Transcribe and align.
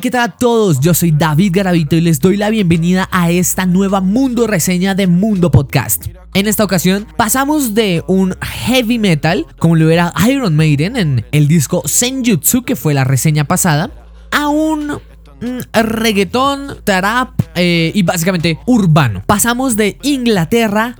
¿qué 0.00 0.10
tal 0.10 0.20
a 0.20 0.36
todos? 0.36 0.80
Yo 0.80 0.92
soy 0.92 1.10
David 1.10 1.52
Garavito 1.54 1.96
y 1.96 2.02
les 2.02 2.20
doy 2.20 2.36
la 2.36 2.50
bienvenida 2.50 3.08
a 3.12 3.30
esta 3.30 3.64
nueva 3.64 4.02
Mundo 4.02 4.46
Reseña 4.46 4.94
de 4.94 5.06
Mundo 5.06 5.50
Podcast. 5.50 6.08
En 6.34 6.46
esta 6.46 6.64
ocasión 6.64 7.06
pasamos 7.16 7.74
de 7.74 8.04
un 8.06 8.36
heavy 8.42 8.98
metal, 8.98 9.46
como 9.58 9.74
lo 9.74 9.88
era 9.88 10.12
Iron 10.28 10.54
Maiden 10.54 10.96
en 10.96 11.24
el 11.32 11.48
disco 11.48 11.82
Senjutsu, 11.86 12.62
que 12.62 12.76
fue 12.76 12.92
la 12.92 13.04
reseña 13.04 13.44
pasada, 13.44 13.90
a 14.32 14.48
un 14.48 14.98
mm, 15.40 15.58
reggaetón, 15.72 16.76
trap 16.84 17.30
eh, 17.54 17.90
y 17.94 18.02
básicamente 18.02 18.58
urbano. 18.66 19.22
Pasamos 19.26 19.76
de 19.76 19.96
Inglaterra 20.02 20.96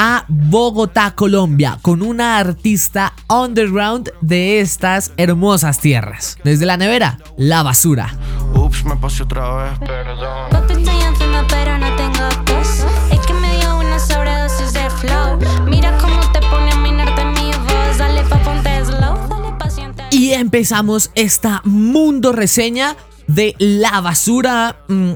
a 0.00 0.24
Bogotá, 0.28 1.10
Colombia, 1.16 1.76
con 1.82 2.02
una 2.02 2.38
artista 2.38 3.12
underground 3.28 4.12
de 4.20 4.60
estas 4.60 5.10
hermosas 5.16 5.80
tierras. 5.80 6.38
Desde 6.44 6.66
la 6.66 6.76
nevera, 6.76 7.18
la 7.36 7.64
basura. 7.64 8.16
Ups, 8.54 8.84
me 8.84 8.94
pasé 8.96 9.24
otra 9.24 9.56
vez, 9.56 9.78
perdón. 9.80 10.50
Papi, 10.52 10.74
estoy 10.74 11.00
encima, 11.02 11.44
pero 11.48 11.78
no 11.78 11.96
tengo 11.96 12.28
tos. 12.44 12.84
Es 13.10 13.26
que 13.26 13.34
me 13.34 13.56
dio 13.58 13.76
una 13.76 13.98
sobredosis 13.98 14.72
de 14.72 14.88
flow. 14.88 15.38
Mira 15.68 15.98
cómo 15.98 16.20
te 16.30 16.38
pone 16.42 16.70
a 16.70 16.76
minarte 16.76 17.24
mi 17.24 17.50
voz. 17.50 17.98
Dale 17.98 18.22
pa' 18.22 18.38
ponte 18.44 18.84
slow. 18.84 19.28
Dale 19.28 19.52
paciente. 19.58 20.04
Y 20.12 20.30
empezamos 20.30 21.10
esta 21.16 21.60
mundo 21.64 22.30
reseña 22.30 22.94
de 23.26 23.56
la 23.58 24.00
basura. 24.00 24.76
mm, 24.86 25.10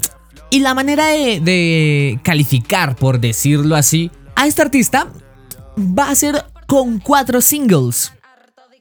Y 0.49 0.59
la 0.59 0.73
manera 0.73 1.05
de, 1.05 1.39
de 1.39 2.19
calificar, 2.21 2.97
por 2.97 3.21
decirlo 3.21 3.77
así, 3.77 4.11
a 4.35 4.47
esta 4.47 4.63
artista 4.63 5.07
va 5.77 6.09
a 6.09 6.15
ser 6.15 6.45
con 6.67 6.99
cuatro 6.99 7.41
singles. 7.41 8.11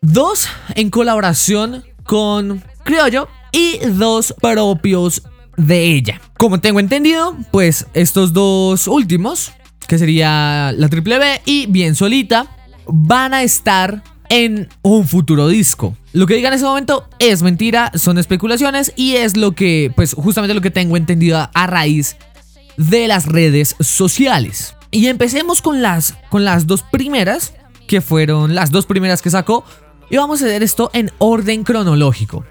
Dos 0.01 0.49
en 0.75 0.91
colaboración 0.91 1.85
con 2.05 2.63
Criollo 2.85 3.29
y 3.53 3.79
dos 3.79 4.35
propios 4.41 5.23
de 5.57 5.85
ella. 5.85 6.21
Como 6.39 6.61
tengo 6.61 6.81
entendido, 6.81 7.37
pues 7.51 7.87
estos 7.95 8.33
dos 8.33 8.89
últimos, 8.89 9.53
que 9.87 9.99
sería 9.99 10.73
la 10.77 10.89
Triple 10.89 11.19
B 11.19 11.43
y 11.45 11.67
Bien 11.67 11.95
Solita, 11.95 12.47
van 12.87 13.35
a 13.35 13.43
estar 13.43 14.03
en 14.29 14.69
un 14.83 15.07
futuro 15.07 15.49
disco. 15.49 15.97
Lo 16.13 16.27
que 16.27 16.35
diga 16.35 16.49
en 16.49 16.55
ese 16.55 16.65
momento 16.65 17.09
es 17.19 17.43
mentira, 17.43 17.93
son 17.95 18.19
especulaciones 18.19 18.93
y 18.97 19.17
es 19.17 19.37
lo 19.37 19.53
que, 19.53 19.93
pues 19.95 20.15
justamente 20.15 20.55
lo 20.55 20.61
que 20.61 20.71
tengo 20.71 20.97
entendido 20.97 21.49
a 21.53 21.67
raíz 21.67 22.17
de 22.77 23.09
las 23.09 23.27
redes 23.27 23.77
sociales. 23.81 24.75
Y 24.93 25.07
empecemos 25.09 25.63
con 25.63 25.81
las, 25.81 26.15
con 26.29 26.45
las 26.45 26.67
dos 26.67 26.83
primeras, 26.83 27.55
que 27.89 28.03
fueron 28.03 28.55
las 28.55 28.71
dos 28.71 28.85
primeras 28.85 29.23
que 29.23 29.31
sacó. 29.31 29.65
Y 30.11 30.19
vamos 30.19 30.43
a 30.43 30.45
hacer 30.45 30.63
esto 30.63 30.91
en 30.93 31.11
orden 31.19 31.65
cronológico. 31.65 32.45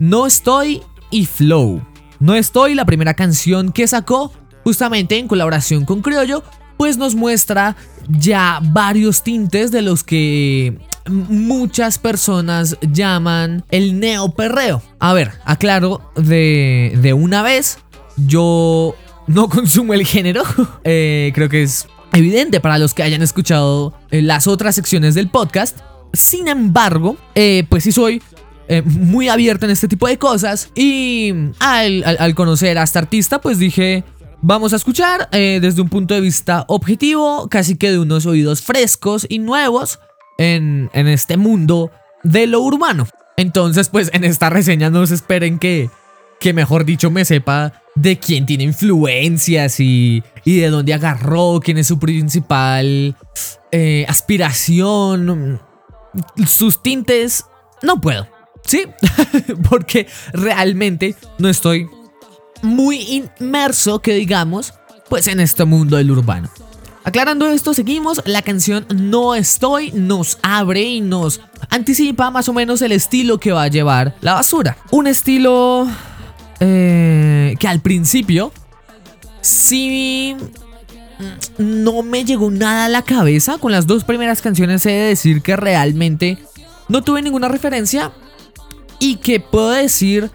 No 0.00 0.26
estoy 0.26 0.82
y 1.10 1.26
Flow. 1.26 1.86
No 2.18 2.34
estoy, 2.34 2.74
la 2.74 2.84
primera 2.84 3.14
canción 3.14 3.70
que 3.70 3.86
sacó, 3.86 4.32
justamente 4.64 5.18
en 5.18 5.28
colaboración 5.28 5.84
con 5.84 6.02
Criollo, 6.02 6.42
pues 6.76 6.96
nos 6.96 7.14
muestra 7.14 7.76
ya 8.08 8.58
varios 8.62 9.22
tintes 9.22 9.70
de 9.70 9.82
los 9.82 10.02
que 10.02 10.78
muchas 11.08 11.98
personas 11.98 12.76
llaman 12.80 13.64
el 13.70 14.00
neoperreo. 14.00 14.82
A 14.98 15.12
ver, 15.12 15.30
aclaro 15.44 16.10
de, 16.16 16.98
de 17.00 17.12
una 17.12 17.42
vez, 17.42 17.78
yo 18.16 18.96
no 19.30 19.48
consumo 19.48 19.94
el 19.94 20.06
género. 20.06 20.42
Eh, 20.84 21.30
creo 21.34 21.48
que 21.48 21.62
es 21.62 21.86
evidente 22.12 22.58
para 22.60 22.78
los 22.78 22.94
que 22.94 23.02
hayan 23.02 23.22
escuchado 23.22 23.92
eh, 24.10 24.22
las 24.22 24.46
otras 24.46 24.74
secciones 24.74 25.14
del 25.14 25.28
podcast. 25.28 25.78
Sin 26.12 26.48
embargo, 26.48 27.16
eh, 27.34 27.64
pues 27.68 27.84
sí 27.84 27.92
soy 27.92 28.22
muy 28.84 29.28
abierto 29.28 29.66
en 29.66 29.72
este 29.72 29.88
tipo 29.88 30.06
de 30.06 30.16
cosas. 30.16 30.70
Y 30.74 31.34
al, 31.58 32.34
conocer 32.34 32.78
a 32.78 32.84
esta 32.84 33.00
artista, 33.00 33.40
pues 33.40 33.58
dije, 33.58 34.04
vamos 34.42 34.72
a 34.72 34.76
escuchar 34.76 35.28
desde 35.30 35.82
un 35.82 35.88
punto 35.88 36.14
de 36.14 36.20
vista 36.20 36.64
objetivo, 36.68 37.48
casi 37.48 37.76
que 37.76 37.90
de 37.90 37.98
unos 37.98 38.26
oídos 38.26 38.62
frescos 38.62 39.26
y 39.28 39.40
nuevos 39.40 39.98
en, 40.38 40.88
en 40.92 41.08
este 41.08 41.36
mundo 41.36 41.90
de 42.22 42.46
lo 42.46 42.60
urbano. 42.60 43.08
Entonces, 43.36 43.88
pues 43.88 44.10
en 44.14 44.22
esta 44.22 44.50
reseña 44.50 44.88
no 44.88 45.04
se 45.04 45.14
esperen 45.14 45.58
que, 45.58 45.90
que 46.38 46.52
mejor 46.52 46.84
dicho 46.84 47.10
me 47.10 47.24
sepa 47.24 47.82
de 48.00 48.18
quién 48.18 48.46
tiene 48.46 48.64
influencias 48.64 49.80
y, 49.80 50.22
y 50.44 50.58
de 50.58 50.70
dónde 50.70 50.94
agarró, 50.94 51.60
quién 51.62 51.78
es 51.78 51.86
su 51.86 51.98
principal 51.98 53.16
eh, 53.72 54.04
aspiración, 54.08 55.60
sus 56.46 56.82
tintes, 56.82 57.44
no 57.82 58.00
puedo. 58.00 58.26
¿Sí? 58.64 58.84
Porque 59.70 60.06
realmente 60.32 61.14
no 61.38 61.48
estoy 61.48 61.88
muy 62.62 63.24
inmerso, 63.38 64.00
que 64.00 64.14
digamos, 64.14 64.74
pues 65.08 65.26
en 65.26 65.40
este 65.40 65.64
mundo 65.64 65.96
del 65.96 66.10
urbano. 66.10 66.50
Aclarando 67.04 67.48
esto, 67.48 67.72
seguimos. 67.72 68.22
La 68.26 68.42
canción 68.42 68.86
No 68.94 69.34
Estoy 69.34 69.90
nos 69.92 70.38
abre 70.42 70.82
y 70.82 71.00
nos 71.00 71.40
anticipa 71.70 72.30
más 72.30 72.48
o 72.48 72.52
menos 72.52 72.82
el 72.82 72.92
estilo 72.92 73.38
que 73.38 73.52
va 73.52 73.64
a 73.64 73.68
llevar 73.68 74.14
la 74.20 74.34
basura. 74.34 74.76
Un 74.90 75.06
estilo 75.06 75.88
eh, 76.60 77.29
que 77.56 77.68
al 77.68 77.80
principio 77.80 78.52
sí 79.40 80.36
mm, 80.38 81.82
no 81.82 82.02
me 82.02 82.24
llegó 82.24 82.50
nada 82.50 82.86
a 82.86 82.88
la 82.88 83.02
cabeza. 83.02 83.58
Con 83.58 83.72
las 83.72 83.86
dos 83.86 84.04
primeras 84.04 84.42
canciones 84.42 84.84
he 84.86 84.90
de 84.90 85.08
decir 85.08 85.42
que 85.42 85.56
realmente 85.56 86.38
no 86.88 87.02
tuve 87.02 87.22
ninguna 87.22 87.48
referencia 87.48 88.12
y 88.98 89.16
que 89.16 89.40
puedo 89.40 89.70
decir 89.70 90.30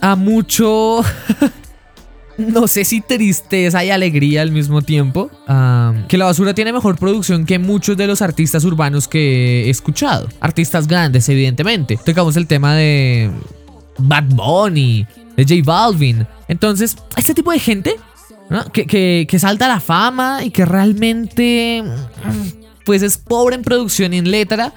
a 0.00 0.16
mucho... 0.16 1.02
no 2.38 2.68
sé 2.68 2.84
si 2.84 3.00
tristeza 3.00 3.84
y 3.84 3.90
alegría 3.90 4.42
al 4.42 4.52
mismo 4.52 4.80
tiempo. 4.80 5.30
que 6.08 6.16
la 6.16 6.24
basura 6.24 6.54
tiene 6.54 6.72
mejor 6.72 6.96
producción 6.96 7.44
que 7.44 7.58
muchos 7.58 7.96
de 7.96 8.06
los 8.06 8.22
artistas 8.22 8.64
urbanos 8.64 9.08
que 9.08 9.66
he 9.66 9.70
escuchado. 9.70 10.28
Artistas 10.40 10.86
grandes, 10.86 11.28
evidentemente. 11.28 11.98
Tocamos 12.02 12.36
el 12.36 12.46
tema 12.46 12.74
de 12.74 13.30
Bad 13.98 14.24
Bunny, 14.34 15.06
de 15.36 15.42
J 15.44 15.54
Balvin. 15.64 16.26
Entonces, 16.48 16.96
este 17.16 17.34
tipo 17.34 17.52
de 17.52 17.58
gente 17.58 17.94
que, 18.72 18.86
que- 18.86 19.26
que 19.28 19.38
salta 19.38 19.66
a 19.66 19.68
la 19.68 19.80
fama 19.80 20.42
y 20.44 20.50
que 20.50 20.64
realmente 20.64 21.82
mm, 21.84 22.64
pues 22.84 23.02
es 23.02 23.18
pobre 23.18 23.56
en 23.56 23.62
producción 23.62 24.14
y 24.14 24.18
en 24.18 24.30
letra. 24.30 24.72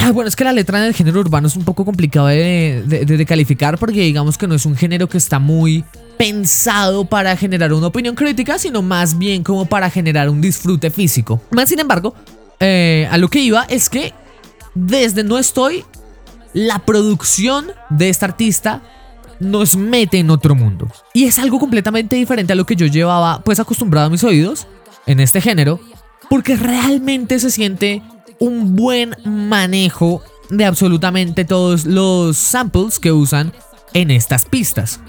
Ah, 0.00 0.12
bueno, 0.12 0.28
es 0.28 0.36
que 0.36 0.44
la 0.44 0.52
letra 0.52 0.78
en 0.78 0.84
el 0.84 0.94
género 0.94 1.18
urbano 1.18 1.48
es 1.48 1.56
un 1.56 1.64
poco 1.64 1.84
complicado 1.84 2.28
de, 2.28 2.84
de- 2.86 3.26
calificar 3.26 3.78
porque 3.78 4.00
digamos 4.02 4.38
que 4.38 4.46
no 4.46 4.54
es 4.54 4.64
un 4.64 4.76
género 4.76 5.08
que 5.08 5.18
está 5.18 5.40
muy 5.40 5.84
pensado 6.16 7.04
para 7.04 7.36
generar 7.36 7.72
una 7.72 7.88
opinión 7.88 8.14
crítica, 8.14 8.58
sino 8.58 8.80
más 8.82 9.18
bien 9.18 9.42
como 9.42 9.66
para 9.66 9.90
generar 9.90 10.28
un 10.30 10.40
disfrute 10.40 10.90
físico. 10.90 11.40
Sin 11.66 11.80
embargo, 11.80 12.14
eh, 12.60 13.08
a 13.10 13.18
lo 13.18 13.28
que 13.28 13.40
iba 13.40 13.64
es 13.64 13.88
que 13.88 14.12
desde 14.74 15.24
No 15.24 15.36
Estoy, 15.38 15.84
la 16.52 16.80
producción 16.80 17.66
de 17.90 18.08
esta 18.08 18.26
artista 18.26 18.82
nos 19.40 19.76
mete 19.76 20.18
en 20.18 20.30
otro 20.30 20.54
mundo. 20.54 20.88
Y 21.14 21.24
es 21.24 21.38
algo 21.38 21.58
completamente 21.58 22.16
diferente 22.16 22.52
a 22.52 22.56
lo 22.56 22.66
que 22.66 22.76
yo 22.76 22.86
llevaba 22.86 23.42
pues 23.44 23.60
acostumbrado 23.60 24.06
a 24.06 24.10
mis 24.10 24.24
oídos 24.24 24.66
en 25.06 25.20
este 25.20 25.40
género, 25.40 25.80
porque 26.28 26.56
realmente 26.56 27.38
se 27.38 27.50
siente 27.50 28.02
un 28.38 28.76
buen 28.76 29.16
manejo 29.24 30.22
de 30.50 30.64
absolutamente 30.64 31.44
todos 31.44 31.84
los 31.84 32.36
samples 32.36 32.98
que 32.98 33.12
usan 33.12 33.52
en 33.94 34.10
estas 34.10 34.44
pistas. 34.44 35.00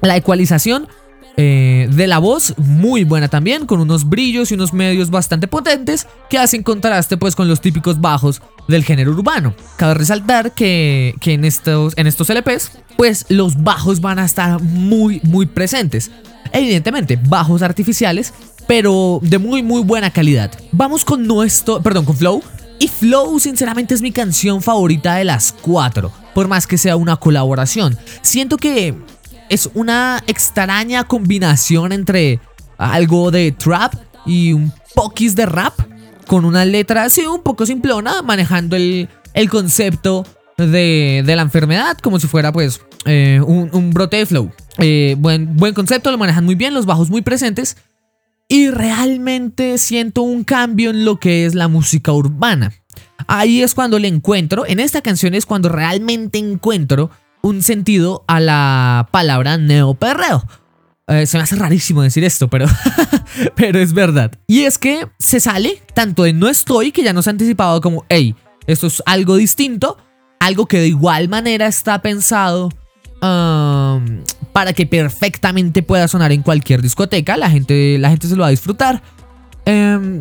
La 0.00 0.16
ecualización 0.16 0.88
eh, 1.36 1.75
de 1.96 2.06
la 2.06 2.18
voz, 2.18 2.54
muy 2.58 3.04
buena 3.04 3.28
también, 3.28 3.66
con 3.66 3.80
unos 3.80 4.08
brillos 4.08 4.50
y 4.50 4.54
unos 4.54 4.72
medios 4.72 5.10
bastante 5.10 5.48
potentes 5.48 6.06
que 6.30 6.38
hacen 6.38 6.62
contraste 6.62 7.16
pues 7.16 7.34
con 7.34 7.48
los 7.48 7.60
típicos 7.60 8.00
bajos 8.00 8.42
del 8.68 8.84
género 8.84 9.12
urbano. 9.12 9.54
Cabe 9.76 9.94
resaltar 9.94 10.52
que, 10.52 11.14
que 11.20 11.32
en, 11.32 11.44
estos, 11.44 11.94
en 11.96 12.06
estos 12.06 12.28
LPs, 12.28 12.72
pues 12.96 13.26
los 13.28 13.62
bajos 13.62 14.00
van 14.00 14.18
a 14.18 14.24
estar 14.24 14.60
muy, 14.60 15.20
muy 15.24 15.46
presentes. 15.46 16.10
Evidentemente, 16.52 17.18
bajos 17.28 17.62
artificiales, 17.62 18.32
pero 18.66 19.18
de 19.22 19.38
muy, 19.38 19.62
muy 19.62 19.82
buena 19.82 20.10
calidad. 20.10 20.52
Vamos 20.72 21.04
con 21.04 21.26
nuestro, 21.26 21.82
perdón, 21.82 22.04
con 22.04 22.16
Flow. 22.16 22.42
Y 22.78 22.88
Flow, 22.88 23.38
sinceramente, 23.40 23.94
es 23.94 24.02
mi 24.02 24.12
canción 24.12 24.60
favorita 24.60 25.14
de 25.14 25.24
las 25.24 25.52
cuatro, 25.52 26.12
por 26.34 26.46
más 26.46 26.66
que 26.66 26.76
sea 26.76 26.96
una 26.96 27.16
colaboración. 27.16 27.96
Siento 28.20 28.58
que 28.58 28.94
es 29.48 29.70
una 29.74 30.22
extraña 30.26 31.04
combinación 31.04 31.92
entre 31.92 32.40
algo 32.78 33.30
de 33.30 33.52
trap 33.52 33.94
y 34.26 34.52
un 34.52 34.72
poquis 34.94 35.34
de 35.36 35.46
rap, 35.46 35.74
con 36.26 36.44
una 36.44 36.64
letra 36.64 37.04
así 37.04 37.26
un 37.26 37.42
poco 37.42 37.66
simplona, 37.66 38.22
manejando 38.22 38.76
el, 38.76 39.08
el 39.34 39.48
concepto 39.48 40.26
de, 40.56 41.22
de 41.24 41.36
la 41.36 41.42
enfermedad, 41.42 41.98
como 41.98 42.18
si 42.18 42.26
fuera 42.26 42.52
pues 42.52 42.80
eh, 43.04 43.40
un, 43.46 43.70
un 43.72 43.90
brote 43.90 44.16
de 44.16 44.26
flow. 44.26 44.50
Eh, 44.78 45.16
buen, 45.18 45.56
buen 45.56 45.74
concepto, 45.74 46.10
lo 46.10 46.18
manejan 46.18 46.44
muy 46.44 46.54
bien, 46.54 46.74
los 46.74 46.86
bajos 46.86 47.10
muy 47.10 47.22
presentes. 47.22 47.76
Y 48.48 48.70
realmente 48.70 49.76
siento 49.78 50.22
un 50.22 50.44
cambio 50.44 50.90
en 50.90 51.04
lo 51.04 51.18
que 51.18 51.46
es 51.46 51.54
la 51.54 51.68
música 51.68 52.12
urbana. 52.12 52.72
Ahí 53.26 53.62
es 53.62 53.74
cuando 53.74 53.98
le 53.98 54.08
encuentro, 54.08 54.66
en 54.66 54.78
esta 54.78 55.00
canción 55.00 55.34
es 55.34 55.46
cuando 55.46 55.68
realmente 55.68 56.38
encuentro 56.38 57.10
un 57.46 57.62
sentido 57.62 58.24
a 58.26 58.40
la 58.40 59.08
palabra 59.12 59.56
neoperreo. 59.56 60.44
Eh, 61.08 61.26
se 61.26 61.36
me 61.36 61.44
hace 61.44 61.54
rarísimo 61.54 62.02
decir 62.02 62.24
esto, 62.24 62.48
pero, 62.48 62.66
pero 63.56 63.78
es 63.78 63.92
verdad. 63.92 64.32
Y 64.48 64.64
es 64.64 64.76
que 64.76 65.06
se 65.18 65.38
sale 65.38 65.80
tanto 65.94 66.24
de 66.24 66.32
no 66.32 66.48
estoy, 66.48 66.90
que 66.90 67.04
ya 67.04 67.12
nos 67.12 67.28
ha 67.28 67.30
anticipado 67.30 67.80
como, 67.80 68.04
hey, 68.08 68.34
esto 68.66 68.88
es 68.88 69.02
algo 69.06 69.36
distinto, 69.36 69.96
algo 70.40 70.66
que 70.66 70.80
de 70.80 70.88
igual 70.88 71.28
manera 71.28 71.68
está 71.68 72.02
pensado 72.02 72.70
um, 73.22 74.24
para 74.52 74.72
que 74.72 74.86
perfectamente 74.86 75.84
pueda 75.84 76.08
sonar 76.08 76.32
en 76.32 76.42
cualquier 76.42 76.82
discoteca. 76.82 77.36
La 77.36 77.48
gente, 77.48 77.98
la 77.98 78.10
gente 78.10 78.26
se 78.26 78.34
lo 78.34 78.42
va 78.42 78.48
a 78.48 78.50
disfrutar. 78.50 79.02
Em, 79.64 80.18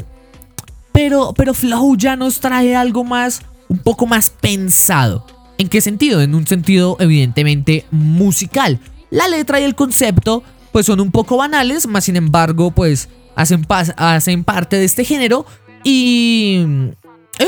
pero, 0.94 1.34
pero 1.36 1.56
Flow 1.56 1.98
ya 1.98 2.16
nos 2.16 2.40
trae 2.40 2.76
algo 2.76 3.04
más, 3.04 3.42
un 3.68 3.80
poco 3.80 4.06
más 4.06 4.30
pensado. 4.30 5.26
¿En 5.58 5.70
qué 5.70 5.82
sentido? 5.82 6.22
En 6.22 6.36
un 6.36 6.46
sentido 6.48 6.98
evidentemente 7.00 7.86
musical. 7.92 8.80
La 9.10 9.28
letra 9.28 9.60
y 9.60 9.64
el 9.64 9.76
concepto 9.76 10.44
pues 10.72 10.86
son 10.86 11.00
un 11.00 11.12
poco 11.12 11.38
banales, 11.38 11.88
más 11.88 12.04
sin 12.04 12.18
embargo 12.18 12.72
pues 12.72 13.08
hacen, 13.36 13.66
hacen 13.96 14.44
parte 14.44 14.78
de 14.78 14.86
este 14.86 15.06
género 15.06 15.46
y, 15.84 16.66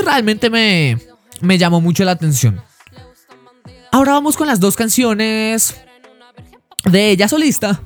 realmente 0.03 0.49
me, 0.49 0.97
me 1.41 1.57
llamó 1.57 1.81
mucho 1.81 2.05
la 2.05 2.11
atención. 2.11 2.61
Ahora 3.91 4.13
vamos 4.13 4.37
con 4.37 4.47
las 4.47 4.59
dos 4.59 4.75
canciones 4.75 5.75
de 6.85 7.09
ella 7.09 7.27
solista, 7.27 7.81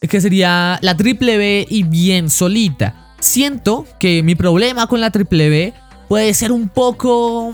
que 0.00 0.20
sería 0.20 0.78
la 0.80 0.96
triple 0.96 1.36
B 1.36 1.66
y 1.68 1.82
bien 1.82 2.30
solita. 2.30 3.14
Siento 3.18 3.86
que 3.98 4.22
mi 4.22 4.34
problema 4.34 4.86
con 4.86 5.00
la 5.00 5.10
triple 5.10 5.48
B 5.48 5.74
puede 6.08 6.32
ser 6.34 6.52
un 6.52 6.68
poco 6.68 7.52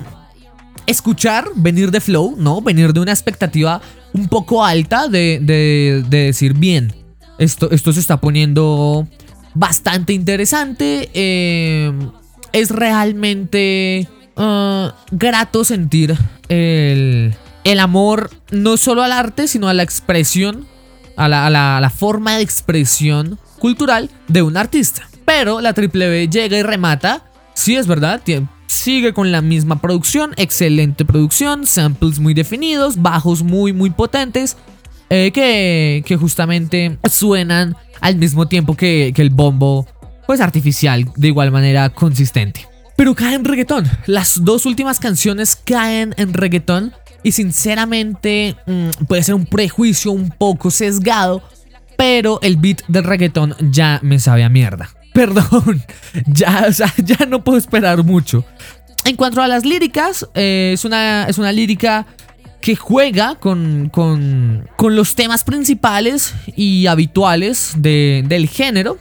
escuchar, 0.87 1.49
venir 1.55 1.91
de 1.91 2.01
flow, 2.01 2.35
¿no? 2.37 2.61
Venir 2.61 2.93
de 2.93 3.01
una 3.01 3.13
expectativa 3.13 3.81
un 4.13 4.29
poco 4.29 4.65
alta 4.65 5.09
de, 5.09 5.39
de, 5.41 6.03
decir, 6.09 6.55
bien, 6.55 6.93
esto, 7.39 7.71
esto 7.71 7.93
se 7.93 8.01
está 8.01 8.21
poniendo 8.21 9.07
bastante 9.55 10.13
interesante. 10.13 11.11
Eh, 11.15 11.93
es 12.53 12.71
realmente 12.71 14.09
uh, 14.37 14.89
grato 15.11 15.65
sentir 15.65 16.17
el, 16.49 17.35
el, 17.65 17.81
amor 17.81 18.31
no 18.51 18.77
solo 18.77 19.03
al 19.03 19.13
arte, 19.13 19.49
sino 19.49 19.69
a 19.69 19.75
la 19.75 19.83
expresión, 19.83 20.67
a 21.17 21.29
la, 21.29 21.47
a 21.47 21.81
la 21.81 21.91
forma 21.91 22.37
de 22.37 22.43
expresión 22.43 23.39
cultural 23.59 24.11
de 24.29 24.43
un 24.43 24.57
artista. 24.57 25.09
Pero 25.25 25.61
la 25.61 25.73
Triple 25.73 26.09
B 26.09 26.29
llega 26.29 26.59
y 26.59 26.63
remata. 26.63 27.25
Sí, 27.55 27.77
es 27.77 27.87
verdad, 27.87 28.21
sigue 28.73 29.13
con 29.13 29.31
la 29.31 29.43
misma 29.43 29.81
producción, 29.81 30.33
excelente 30.37 31.05
producción, 31.05 31.67
samples 31.67 32.19
muy 32.19 32.35
definidos, 32.35 33.01
bajos 33.01 33.43
muy, 33.43 33.73
muy 33.73 33.91
potentes, 33.91 34.57
eh, 35.11 35.31
que, 35.33 36.03
que, 36.07 36.17
justamente 36.17 36.99
suenan 37.11 37.77
al 38.01 38.17
mismo 38.17 38.49
tiempo 38.49 38.75
que, 38.75 39.13
que, 39.15 39.23
el 39.23 39.31
bombo, 39.31 39.87
pues 40.27 40.41
artificial, 40.41 41.07
de 41.17 41.29
igual 41.29 41.51
manera 41.51 41.91
consistente. 41.91 42.67
Pero 42.97 43.15
cae 43.15 43.35
en 43.35 43.45
reggaetón. 43.45 43.85
Las 44.07 44.43
dos 44.43 44.65
últimas 44.65 44.99
canciones 44.99 45.57
caen 45.57 46.15
en 46.17 46.33
reggaetón 46.33 46.93
y 47.23 47.33
sinceramente 47.33 48.57
mm, 48.67 49.05
puede 49.07 49.23
ser 49.23 49.35
un 49.35 49.47
prejuicio 49.47 50.13
un 50.13 50.31
poco 50.31 50.71
sesgado, 50.71 51.43
pero 51.97 52.41
el 52.43 52.57
beat 52.57 52.83
del 52.89 53.05
reggaetón 53.05 53.55
ya 53.71 54.01
me 54.03 54.19
sabe 54.19 54.45
a 54.45 54.49
mierda. 54.49 54.91
Perdón, 55.13 55.83
ya, 56.27 56.69
ya 56.71 57.27
no 57.27 57.45
puedo 57.45 57.59
esperar 57.59 58.03
mucho. 58.03 58.45
En 59.05 59.17
cuanto 59.17 59.43
a 59.43 59.49
las 59.49 59.65
líricas, 59.65 60.29
eh, 60.35 60.71
es, 60.75 60.85
una, 60.85 61.25
es 61.25 61.39
una 61.39 61.53
lírica 61.53 62.07
que 62.61 62.77
juega 62.77 63.35
con, 63.35 63.89
con, 63.91 64.69
con 64.77 64.95
los 64.95 65.17
temas 65.17 65.43
principales 65.43 66.33
y 66.55 66.87
habituales 66.87 67.73
del 67.77 68.49
género, 68.49 68.99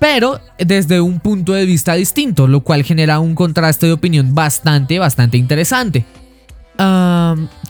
pero 0.00 0.40
desde 0.58 1.00
un 1.00 1.20
punto 1.20 1.52
de 1.52 1.64
vista 1.64 1.94
distinto, 1.94 2.48
lo 2.48 2.60
cual 2.60 2.82
genera 2.82 3.20
un 3.20 3.36
contraste 3.36 3.86
de 3.86 3.92
opinión 3.92 4.34
bastante, 4.34 4.98
bastante 4.98 5.38
interesante. 5.38 6.04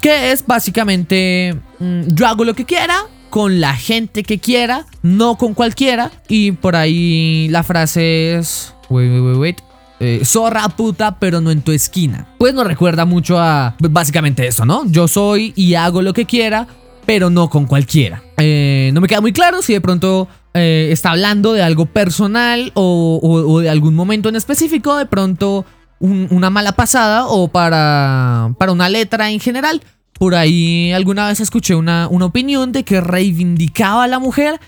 que 0.01 0.33
es 0.33 0.47
básicamente, 0.47 1.55
mm, 1.79 2.15
yo 2.15 2.27
hago 2.27 2.45
lo 2.45 2.55
que 2.55 2.65
quiera, 2.65 3.05
con 3.35 3.61
la 3.61 3.75
gente 3.75 4.23
que 4.23 4.39
quiera, 4.39 4.87
no 5.03 5.37
con 5.37 5.55
cualquiera. 5.55 6.13
Y 6.29 6.53
por 6.53 6.77
ahí 6.77 7.49
la 7.51 7.65
frase 7.65 8.37
es... 8.37 8.77
Wait, 8.89 9.11
wait, 9.11 9.25
wait, 9.25 9.37
wait. 9.37 9.61
Eh, 9.99 10.21
zorra 10.25 10.69
puta, 10.69 11.19
pero 11.19 11.41
no 11.41 11.51
en 11.51 11.61
tu 11.61 11.73
esquina. 11.73 12.29
Pues 12.39 12.55
nos 12.55 12.65
recuerda 12.65 13.07
mucho 13.07 13.41
a 13.41 13.75
básicamente 13.81 14.47
eso, 14.47 14.65
¿no? 14.65 14.85
Yo 14.87 15.09
soy 15.09 15.53
y 15.57 15.75
hago 15.75 16.01
lo 16.01 16.13
que 16.13 16.27
quiera, 16.27 16.69
pero 17.07 17.29
no 17.29 17.51
con 17.51 17.67
cualquiera. 17.67 18.23
Eh, 18.37 18.93
no 18.95 19.01
me 19.01 19.09
queda 19.09 19.21
muy 19.21 19.33
claro 19.33 19.63
si 19.63 19.73
de 19.73 19.81
pronto 19.81 20.29
eh, 20.55 20.91
está 20.93 21.11
hablando 21.11 21.55
de 21.55 21.65
algo 21.65 21.87
personal 21.87 22.71
o, 22.75 23.59
de 23.61 23.69
algún 23.69 23.97
momento 23.97 24.29
en 24.29 24.37
específico, 24.37 24.97
de 24.97 25.07
pronto 25.07 25.67
una 25.99 26.51
mala 26.51 26.73
pasada 26.73 27.27
o 27.27 27.49
para, 27.49 28.55
para 28.59 28.71
una 28.71 28.89
letra 28.89 29.33
en 29.33 29.41
general. 29.41 29.83
Por 30.19 30.35
ahí 30.35 30.93
alguna 30.93 31.29
vez 31.29 31.41
escuché 31.41 31.75
una, 31.75 32.09
una 32.09 32.27
opinión 32.27 32.73
de 32.73 32.85
que 32.85 33.01
reivindicaba 33.01 34.05
a 34.05 34.09
la 34.09 34.19
mujer. 34.19 34.61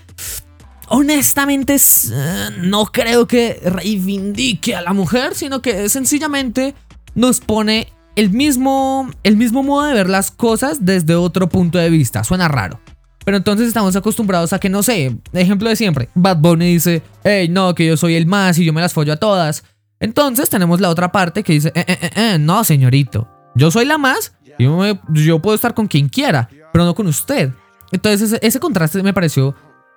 Honestamente, 0.89 1.75
eh, 1.75 2.49
no 2.61 2.85
creo 2.85 3.27
que 3.27 3.59
reivindique 3.63 4.75
a 4.75 4.81
la 4.81 4.93
mujer, 4.93 5.35
sino 5.35 5.61
que 5.61 5.89
sencillamente 5.89 6.75
nos 7.15 7.39
pone 7.39 7.87
el 8.15 8.31
mismo, 8.31 9.09
el 9.23 9.37
mismo 9.37 9.63
modo 9.63 9.85
de 9.85 9.93
ver 9.93 10.09
las 10.09 10.31
cosas 10.31 10.85
desde 10.85 11.15
otro 11.15 11.49
punto 11.49 11.77
de 11.77 11.89
vista. 11.89 12.23
Suena 12.23 12.47
raro. 12.47 12.79
Pero 13.23 13.37
entonces 13.37 13.67
estamos 13.67 13.95
acostumbrados 13.95 14.53
a 14.53 14.59
que, 14.59 14.69
no 14.69 14.81
sé, 14.83 15.17
ejemplo 15.33 15.67
de 15.67 15.75
siempre, 15.75 16.09
Bad 16.15 16.37
Bunny 16.37 16.73
dice, 16.73 17.03
hey, 17.25 17.49
no, 17.49 17.75
que 17.75 17.85
yo 17.85 17.97
soy 17.97 18.15
el 18.15 18.25
más 18.25 18.57
y 18.57 18.63
yo 18.63 18.71
me 18.71 18.79
las 18.79 18.93
follo 18.93 19.13
a 19.13 19.17
todas. 19.17 19.65
Entonces 19.99 20.49
tenemos 20.49 20.79
la 20.79 20.89
otra 20.89 21.11
parte 21.11 21.43
que 21.43 21.53
dice, 21.53 21.71
eh, 21.75 21.83
eh, 21.87 22.09
eh, 22.15 22.37
no, 22.39 22.63
señorito, 22.63 23.27
yo 23.57 23.71
soy 23.71 23.85
la 23.85 23.97
más 23.97 24.33
yo, 24.59 25.39
puedo 25.41 25.55
estar 25.55 25.73
con 25.73 25.87
quien 25.87 26.09
quiera, 26.09 26.49
pero 26.71 26.85
no 26.85 26.95
con 26.95 27.07
usted. 27.07 27.51
Entonces 27.91 28.37
ese, 28.41 28.59
contraste 28.59 29.01
me 29.03 29.13
pareció 29.13 29.55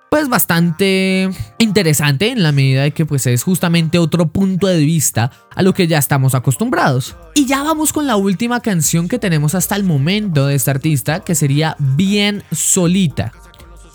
pues 0.09 0.27
bastante 0.27 1.29
interesante 1.57 2.31
en 2.31 2.43
la 2.43 2.51
medida 2.51 2.83
de 2.83 2.91
que 2.91 3.05
pues 3.05 3.25
es 3.27 3.43
justamente 3.43 3.97
otro 3.97 4.27
punto 4.27 4.67
de 4.67 4.77
vista 4.77 5.31
a 5.55 5.61
lo 5.61 5.73
que 5.73 5.87
ya 5.87 5.97
estamos 5.97 6.35
acostumbrados. 6.35 7.15
Y 7.33 7.45
ya 7.45 7.63
vamos 7.63 7.93
con 7.93 8.07
la 8.07 8.17
última 8.17 8.59
canción 8.59 9.07
que 9.07 9.19
tenemos 9.19 9.55
hasta 9.55 9.77
el 9.77 9.85
momento 9.85 10.47
de 10.47 10.55
este 10.55 10.71
artista 10.71 11.21
que 11.21 11.33
sería 11.33 11.77
Bien 11.79 12.43
Solita. 12.51 13.31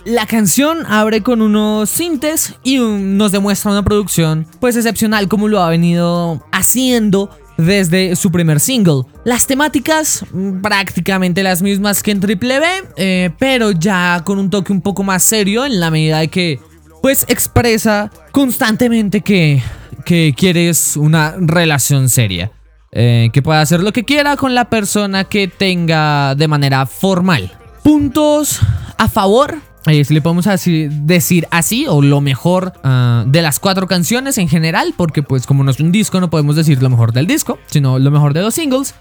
La 0.06 0.24
canción 0.24 0.86
abre 0.86 1.22
con 1.22 1.42
unos 1.42 1.90
sintes 1.90 2.54
y 2.62 2.78
nos 2.78 3.32
demuestra 3.32 3.72
una 3.72 3.82
producción 3.82 4.46
pues 4.60 4.76
excepcional 4.76 5.28
como 5.28 5.48
lo 5.48 5.60
ha 5.60 5.68
venido 5.68 6.46
haciendo 6.50 7.28
desde 7.56 8.16
su 8.16 8.30
primer 8.30 8.60
single. 8.60 9.02
Las 9.24 9.46
temáticas 9.46 10.24
mm, 10.32 10.60
prácticamente 10.60 11.42
las 11.42 11.62
mismas 11.62 12.02
que 12.02 12.10
en 12.10 12.20
Triple 12.20 12.60
B, 12.60 12.66
eh, 12.96 13.30
pero 13.38 13.70
ya 13.70 14.22
con 14.24 14.38
un 14.38 14.50
toque 14.50 14.72
un 14.72 14.80
poco 14.80 15.02
más 15.02 15.22
serio 15.22 15.64
en 15.64 15.80
la 15.80 15.90
medida 15.90 16.18
de 16.18 16.28
que 16.28 16.60
pues 17.02 17.24
expresa 17.28 18.10
constantemente 18.32 19.20
que, 19.20 19.62
que 20.04 20.34
quieres 20.36 20.96
una 20.96 21.34
relación 21.38 22.08
seria. 22.08 22.52
Eh, 22.98 23.28
que 23.32 23.42
pueda 23.42 23.60
hacer 23.60 23.80
lo 23.80 23.92
que 23.92 24.04
quiera 24.04 24.36
con 24.36 24.54
la 24.54 24.70
persona 24.70 25.24
que 25.24 25.48
tenga 25.48 26.34
de 26.34 26.48
manera 26.48 26.86
formal. 26.86 27.52
Puntos 27.82 28.60
a 28.96 29.08
favor 29.08 29.58
eh, 29.86 30.04
si 30.04 30.14
le 30.14 30.20
podemos 30.20 30.46
decir 30.46 31.46
así, 31.50 31.86
o 31.88 32.02
lo 32.02 32.20
mejor 32.20 32.72
ah, 32.82 33.24
de 33.26 33.42
las 33.42 33.60
cuatro 33.60 33.86
canciones 33.86 34.38
en 34.38 34.48
general, 34.48 34.94
porque 34.96 35.22
pues 35.22 35.46
como 35.46 35.64
no 35.64 35.70
es 35.70 35.80
un 35.80 35.92
disco, 35.92 36.20
no 36.20 36.30
podemos 36.30 36.56
decir 36.56 36.82
lo 36.82 36.90
mejor 36.90 37.12
del 37.12 37.26
disco, 37.26 37.58
sino 37.66 37.98
lo 37.98 38.10
mejor 38.10 38.34
de 38.34 38.42
los 38.42 38.54
singles. 38.54 38.94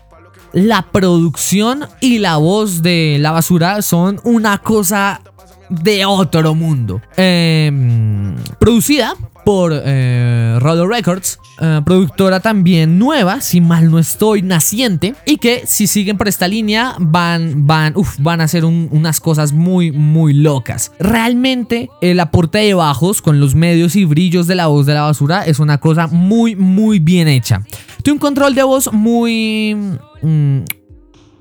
La 0.54 0.84
producción 0.84 1.86
y 2.00 2.20
la 2.20 2.38
voz 2.38 2.82
de 2.82 3.18
La 3.20 3.32
Basura 3.32 3.82
son 3.82 4.22
una 4.24 4.60
cosa 4.60 5.22
de 5.70 6.06
otro 6.06 6.56
mundo. 6.56 7.01
Em, 7.18 8.36
producida 8.60 9.15
por 9.45 9.71
eh, 9.73 10.59
Records, 10.59 11.39
eh, 11.61 11.81
productora 11.85 12.39
también 12.39 12.97
nueva, 12.97 13.39
si 13.41 13.61
mal 13.61 13.91
no 13.91 13.99
estoy, 13.99 14.41
naciente, 14.41 15.13
y 15.25 15.37
que 15.37 15.63
si 15.67 15.87
siguen 15.87 16.17
por 16.17 16.27
esta 16.27 16.47
línea 16.47 16.95
van, 16.99 17.67
van, 17.67 17.93
van 18.19 18.41
a 18.41 18.45
hacer 18.45 18.65
unas 18.65 19.21
cosas 19.21 19.53
muy, 19.53 19.91
muy 19.91 20.33
locas. 20.33 20.91
Realmente 20.99 21.89
el 22.01 22.19
aporte 22.19 22.57
de 22.57 22.73
bajos 22.73 23.21
con 23.21 23.39
los 23.39 23.53
medios 23.55 23.95
y 23.95 24.03
brillos 24.05 24.47
de 24.47 24.55
la 24.55 24.67
voz 24.67 24.87
de 24.87 24.95
la 24.95 25.03
basura 25.03 25.45
es 25.45 25.59
una 25.59 25.77
cosa 25.77 26.07
muy, 26.07 26.55
muy 26.55 26.99
bien 26.99 27.27
hecha. 27.27 27.61
Tiene 28.01 28.15
un 28.15 28.19
control 28.19 28.55
de 28.55 28.63
voz 28.63 28.91
muy, 28.91 29.75
mm, 30.21 30.59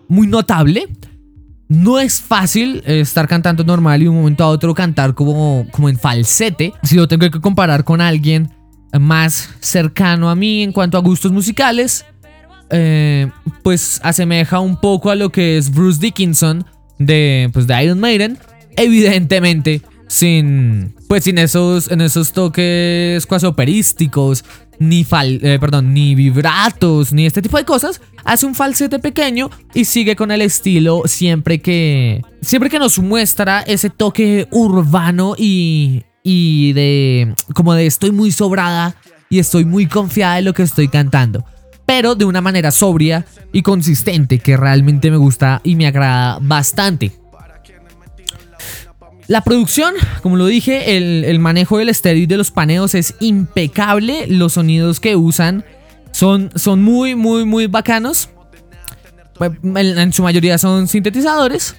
muy 0.08 0.26
notable. 0.26 0.88
No 1.68 1.98
es 1.98 2.20
fácil 2.20 2.82
eh, 2.86 3.00
estar 3.00 3.26
cantando 3.26 3.64
normal 3.64 4.02
y 4.02 4.06
un 4.06 4.16
momento 4.16 4.44
a 4.44 4.48
otro 4.48 4.74
cantar 4.74 5.14
como, 5.14 5.66
como 5.70 5.88
en 5.88 5.98
falsete. 5.98 6.72
Si 6.82 6.96
lo 6.96 7.08
tengo 7.08 7.30
que 7.30 7.40
comparar 7.40 7.84
con 7.84 8.00
alguien 8.00 8.52
más 8.98 9.50
cercano 9.60 10.30
a 10.30 10.34
mí 10.34 10.62
en 10.62 10.72
cuanto 10.72 10.98
a 10.98 11.00
gustos 11.00 11.32
musicales, 11.32 12.04
eh, 12.70 13.30
pues 13.62 14.00
asemeja 14.02 14.60
un 14.60 14.80
poco 14.80 15.10
a 15.10 15.14
lo 15.14 15.30
que 15.30 15.56
es 15.56 15.70
Bruce 15.70 16.00
Dickinson 16.00 16.64
de, 16.98 17.50
pues, 17.52 17.66
de 17.66 17.84
Iron 17.84 18.00
Maiden. 18.00 18.38
Evidentemente, 18.76 19.82
sin, 20.08 20.94
pues, 21.08 21.24
sin 21.24 21.38
esos, 21.38 21.90
en 21.90 22.00
esos 22.00 22.32
toques 22.32 23.26
cuasi 23.26 23.46
operísticos, 23.46 24.44
ni, 24.78 25.04
fal, 25.04 25.40
eh, 25.42 25.58
perdón, 25.60 25.92
ni 25.94 26.14
vibratos, 26.14 27.12
ni 27.12 27.26
este 27.26 27.42
tipo 27.42 27.56
de 27.56 27.64
cosas. 27.64 28.00
Hace 28.24 28.46
un 28.46 28.54
falsete 28.54 28.98
pequeño 28.98 29.50
y 29.74 29.84
sigue 29.84 30.16
con 30.16 30.30
el 30.30 30.42
estilo 30.42 31.02
siempre 31.06 31.60
que, 31.60 32.22
siempre 32.40 32.70
que 32.70 32.78
nos 32.78 32.98
muestra 32.98 33.60
ese 33.60 33.90
toque 33.90 34.48
urbano 34.50 35.34
y, 35.36 36.04
y 36.22 36.72
de, 36.72 37.34
como 37.54 37.74
de 37.74 37.86
estoy 37.86 38.12
muy 38.12 38.32
sobrada 38.32 38.96
y 39.28 39.38
estoy 39.38 39.64
muy 39.64 39.86
confiada 39.86 40.38
en 40.38 40.46
lo 40.46 40.54
que 40.54 40.62
estoy 40.62 40.88
cantando. 40.88 41.44
Pero 41.86 42.14
de 42.14 42.24
una 42.24 42.40
manera 42.40 42.70
sobria 42.70 43.26
y 43.52 43.62
consistente 43.62 44.38
que 44.38 44.56
realmente 44.56 45.10
me 45.10 45.18
gusta 45.18 45.60
y 45.64 45.76
me 45.76 45.86
agrada 45.86 46.38
bastante. 46.40 47.12
La 49.26 49.40
producción, 49.40 49.94
como 50.22 50.36
lo 50.36 50.46
dije, 50.46 50.96
el, 50.96 51.38
manejo 51.38 51.78
del 51.78 51.88
estéreo 51.88 52.22
y 52.22 52.26
de 52.26 52.36
los 52.36 52.50
paneos 52.50 52.94
es 52.94 53.14
impecable. 53.20 54.26
Los 54.28 54.54
sonidos 54.54 55.00
que 55.00 55.16
usan 55.16 55.64
son, 56.12 56.50
son 56.54 56.82
muy, 56.82 57.14
muy, 57.14 57.44
muy 57.44 57.66
bacanos. 57.66 58.28
Pues, 59.34 59.52
en 59.62 60.12
su 60.12 60.22
mayoría 60.22 60.58
son 60.58 60.86
sintetizadores 60.88 61.74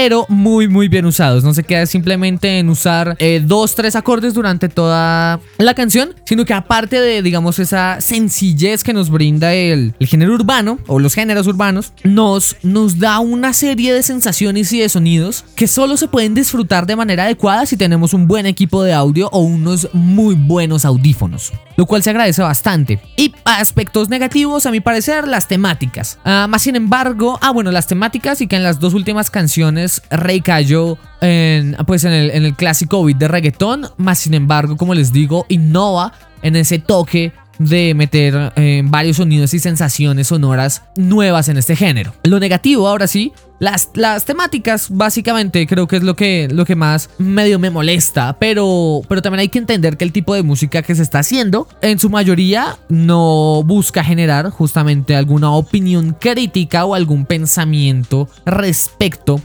pero 0.00 0.26
muy 0.28 0.68
muy 0.68 0.86
bien 0.86 1.06
usados. 1.06 1.42
No 1.42 1.52
se 1.52 1.64
queda 1.64 1.84
simplemente 1.84 2.60
en 2.60 2.68
usar 2.68 3.16
eh, 3.18 3.42
dos, 3.44 3.74
tres 3.74 3.96
acordes 3.96 4.32
durante 4.32 4.68
toda 4.68 5.40
la 5.58 5.74
canción, 5.74 6.14
sino 6.24 6.44
que 6.44 6.54
aparte 6.54 7.00
de, 7.00 7.20
digamos, 7.20 7.58
esa 7.58 8.00
sencillez 8.00 8.84
que 8.84 8.92
nos 8.92 9.10
brinda 9.10 9.52
el, 9.54 9.96
género 9.98 10.34
urbano 10.34 10.78
o 10.86 11.00
los 11.00 11.14
géneros 11.14 11.48
urbanos, 11.48 11.92
nos, 12.04 12.58
nos 12.62 13.00
da 13.00 13.18
una 13.18 13.52
serie 13.52 13.92
de 13.92 14.04
sensaciones 14.04 14.72
y 14.72 14.78
de 14.78 14.88
sonidos 14.88 15.44
que 15.56 15.66
solo 15.66 15.96
se 15.96 16.06
pueden 16.06 16.32
disfrutar 16.32 16.86
de 16.86 16.94
manera 16.94 17.24
adecuada 17.24 17.66
si 17.66 17.76
tenemos 17.76 18.14
un 18.14 18.28
buen 18.28 18.46
equipo 18.46 18.84
de 18.84 18.92
audio 18.92 19.28
o 19.32 19.40
unos 19.40 19.88
muy 19.94 20.36
buenos 20.36 20.84
audífonos, 20.84 21.52
lo 21.76 21.86
cual 21.86 22.04
se 22.04 22.10
agradece 22.10 22.40
bastante. 22.40 23.00
Y 23.16 23.34
aspectos 23.44 24.08
negativos, 24.08 24.64
a 24.64 24.70
mi 24.70 24.78
parecer, 24.78 25.26
las 25.26 25.48
temáticas. 25.48 26.20
Ah, 26.24 26.46
más 26.48 26.62
sin 26.62 26.76
embargo, 26.76 27.36
ah, 27.42 27.50
bueno, 27.50 27.72
las 27.72 27.88
temáticas 27.88 28.40
y 28.40 28.46
que 28.46 28.54
en 28.54 28.62
las 28.62 28.78
dos 28.78 28.94
últimas 28.94 29.28
canciones 29.28 29.87
Rey 30.10 30.40
cayó 30.40 30.98
en, 31.20 31.76
pues 31.86 32.04
en 32.04 32.12
el 32.12 32.54
clásico 32.54 33.04
beat 33.04 33.18
de 33.18 33.28
reggaetón, 33.28 33.86
más 33.96 34.18
sin 34.18 34.34
embargo, 34.34 34.76
como 34.76 34.94
les 34.94 35.12
digo, 35.12 35.46
innova 35.48 36.12
en 36.42 36.56
ese 36.56 36.78
toque 36.78 37.32
de 37.58 37.94
meter 37.94 38.52
eh, 38.56 38.82
varios 38.84 39.16
sonidos 39.16 39.52
y 39.54 39.58
sensaciones 39.58 40.28
sonoras 40.28 40.82
nuevas 40.96 41.48
en 41.48 41.56
este 41.56 41.76
género. 41.76 42.14
Lo 42.22 42.38
negativo, 42.40 42.88
ahora 42.88 43.06
sí, 43.06 43.32
las, 43.58 43.90
las, 43.94 44.24
temáticas 44.24 44.88
básicamente 44.90 45.66
creo 45.66 45.88
que 45.88 45.96
es 45.96 46.02
lo 46.02 46.14
que, 46.14 46.48
lo 46.50 46.64
que 46.64 46.76
más 46.76 47.10
medio 47.18 47.58
me 47.58 47.70
molesta, 47.70 48.36
pero, 48.38 49.02
pero 49.08 49.20
también 49.22 49.40
hay 49.40 49.48
que 49.48 49.58
entender 49.58 49.96
que 49.96 50.04
el 50.04 50.12
tipo 50.12 50.34
de 50.34 50.44
música 50.44 50.82
que 50.82 50.94
se 50.94 51.02
está 51.02 51.18
haciendo 51.18 51.66
en 51.82 51.98
su 51.98 52.08
mayoría 52.08 52.76
no 52.88 53.62
busca 53.64 54.04
generar 54.04 54.50
justamente 54.50 55.16
alguna 55.16 55.50
opinión 55.50 56.16
crítica 56.18 56.84
o 56.84 56.94
algún 56.94 57.26
pensamiento 57.26 58.28
respecto 58.46 59.40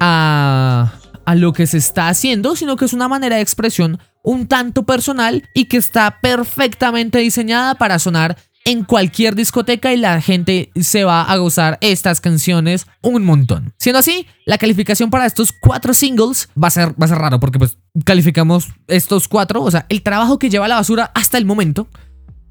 a, 0.00 0.92
lo 1.34 1.52
que 1.52 1.66
se 1.66 1.76
está 1.76 2.08
haciendo, 2.08 2.56
sino 2.56 2.76
que 2.76 2.86
es 2.86 2.94
una 2.94 3.08
manera 3.08 3.36
de 3.36 3.42
expresión 3.42 3.98
un 4.22 4.46
tanto 4.46 4.84
personal 4.84 5.48
y 5.54 5.66
que 5.66 5.76
está 5.76 6.20
perfectamente 6.20 7.18
diseñada 7.18 7.74
para 7.74 7.98
sonar 7.98 8.36
en 8.64 8.84
cualquier 8.84 9.34
discoteca 9.34 9.92
y 9.92 9.96
la 9.96 10.20
gente 10.20 10.70
se 10.80 11.04
va 11.04 11.22
a 11.22 11.36
gozar 11.36 11.78
estas 11.80 12.20
canciones 12.20 12.86
un 13.02 13.24
montón. 13.24 13.72
Siendo 13.78 13.98
así, 13.98 14.26
la 14.44 14.58
calificación 14.58 15.10
para 15.10 15.26
estos 15.26 15.52
cuatro 15.52 15.94
singles 15.94 16.48
va 16.62 16.68
a 16.68 16.70
ser, 16.70 16.90
va 17.00 17.06
a 17.06 17.08
ser 17.08 17.18
raro 17.18 17.40
porque 17.40 17.58
pues 17.58 17.78
calificamos 18.04 18.68
estos 18.86 19.28
cuatro, 19.28 19.62
o 19.62 19.70
sea, 19.70 19.86
el 19.88 20.02
trabajo 20.02 20.38
que 20.38 20.50
lleva 20.50 20.68
la 20.68 20.76
basura 20.76 21.10
hasta 21.14 21.38
el 21.38 21.46
momento 21.46 21.88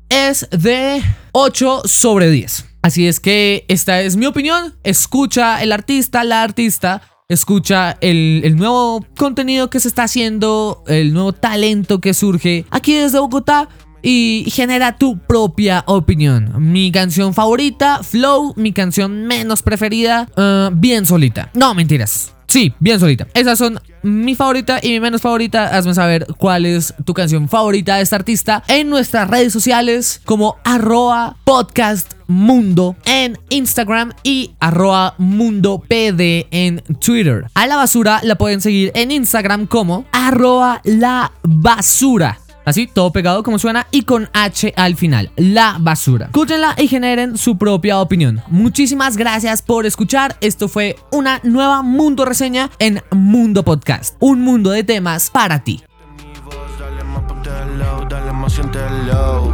es 0.10 0.48
de 0.51 1.04
8 1.34 1.84
sobre 1.86 2.30
10. 2.30 2.66
Así 2.82 3.08
es 3.08 3.20
que 3.20 3.66
esta 3.68 4.01
es 4.01 4.16
mi 4.16 4.25
opinión, 4.25 4.75
escucha 4.84 5.62
el 5.62 5.72
artista, 5.72 6.24
la 6.24 6.44
artista 6.44 7.01
escucha 7.29 7.98
el, 8.00 8.55
nuevo 8.55 9.05
contenido 9.17 9.69
que 9.69 9.81
se 9.81 9.89
está 9.89 10.03
haciendo, 10.03 10.84
el 10.88 11.13
nuevo 11.13 11.34
talento 11.34 12.00
que 12.00 12.13
surge 12.13 12.65
aquí 12.69 12.93
desde 12.93 13.19
Bogotá 13.19 13.67
y 14.01 14.46
genera 14.50 14.98
tu 14.98 15.19
propia 15.19 15.84
opinión. 15.88 16.53
Mi 16.72 16.89
canción 16.91 17.34
favorita, 17.34 18.01
Flow, 18.01 18.53
mi 18.55 18.72
canción 18.72 19.25
menos 19.25 19.62
preferida, 19.62 20.29
uh, 20.38 20.74
bien 20.74 21.05
solita. 21.05 21.50
No, 21.53 21.74
mentiras. 21.74 22.34
Sí, 22.48 22.74
bien 22.79 22.98
solita. 22.98 23.27
Esas 23.34 23.60
son 23.60 23.81
mi 24.03 24.34
favorita 24.34 24.79
y 24.81 24.91
mi 24.91 25.01
menos 25.01 25.19
favorita. 25.22 25.65
Hazme 25.75 25.93
saber 25.93 26.27
cuál 26.38 26.65
es 26.65 26.93
tu 27.03 27.13
canción 27.13 27.50
favorita 27.50 27.98
de 27.98 28.03
esta 28.03 28.15
artista 28.15 28.63
en 28.69 28.89
nuestras 28.89 29.29
redes 29.29 29.51
sociales 29.51 30.22
como 30.24 30.55
arroba 30.63 31.36
podcast 31.43 32.16
mundo 32.27 32.96
en 33.05 33.38
Instagram 33.50 34.13
y 34.24 34.51
arroba 34.60 35.15
mundo 35.17 35.84
pd 35.88 36.48
en 36.51 36.84
Twitter. 37.00 37.46
A 37.53 37.67
la 37.67 37.75
basura 37.75 38.19
la 38.24 38.36
pueden 38.36 38.62
seguir 38.62 38.91
en 38.96 39.12
Instagram 39.12 39.67
como 39.67 40.05
arroba 40.12 40.81
la 40.84 41.31
basura. 41.43 42.39
Así, 42.67 42.86
todo 42.86 43.13
pegado 43.13 43.43
como 43.43 43.60
suena 43.60 43.88
y 43.91 44.01
con 44.01 44.29
H 44.34 44.74
al 44.75 44.98
final. 44.98 45.31
La 45.38 45.77
basura. 45.79 46.25
Escúchenla 46.25 46.75
y 46.77 46.89
generen 46.89 47.38
su 47.38 47.57
propia 47.57 48.00
opinión. 48.00 48.41
Muchísimas 48.50 49.15
gracias 49.15 49.62
por 49.62 49.86
escuchar. 49.86 50.36
Esto 50.41 50.67
fue 50.67 50.98
una 51.10 51.39
nueva 51.43 51.81
Mundo 51.81 52.25
Reseña 52.25 52.69
en 52.79 53.01
Mundo 53.12 53.63
Podcast. 53.63 54.15
Un 54.19 54.41
mundo 54.41 54.72
de 54.72 54.84
temas 54.84 55.29
para 55.29 55.63
ti. 55.63 55.81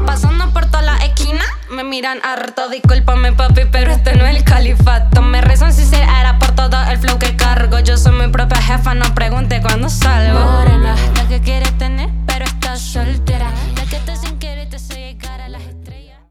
Pasando 0.08 0.50
por 0.50 0.63
me 1.74 1.84
miran 1.84 2.20
harto, 2.24 2.70
discúlpame 2.70 3.34
papi, 3.34 3.62
pero 3.72 3.92
este 3.92 4.16
no 4.16 4.28
es 4.28 4.36
el 4.36 4.44
califato. 4.44 5.24
Me 5.24 5.42
rezan 5.42 5.74
si 5.74 5.84
se 5.84 5.96
era 5.96 6.38
por 6.38 6.52
todo 6.52 6.80
el 6.84 7.00
flow 7.00 7.18
que 7.18 7.36
cargo. 7.36 7.80
Yo 7.80 7.98
soy 7.98 8.12
mi 8.14 8.28
propia 8.28 8.62
jefa, 8.62 8.94
no 8.94 9.16
pregunte 9.16 9.60
cuándo 9.60 9.90
salgo. 9.90 10.40
Morena, 10.40 10.96
la 11.16 11.28
que 11.28 11.42
quieres 11.42 11.76
tener, 11.80 12.10
pero 12.28 12.46
estás 12.46 12.80
soltera. 12.80 13.48